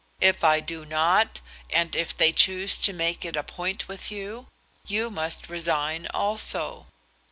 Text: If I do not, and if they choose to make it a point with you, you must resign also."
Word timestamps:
If 0.19 0.43
I 0.43 0.61
do 0.61 0.83
not, 0.83 1.41
and 1.69 1.95
if 1.95 2.17
they 2.17 2.31
choose 2.31 2.79
to 2.79 2.91
make 2.91 3.23
it 3.23 3.35
a 3.35 3.43
point 3.43 3.87
with 3.87 4.09
you, 4.09 4.47
you 4.87 5.11
must 5.11 5.47
resign 5.47 6.07
also." 6.11 6.87